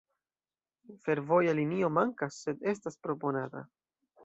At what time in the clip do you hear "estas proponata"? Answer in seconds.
2.75-3.67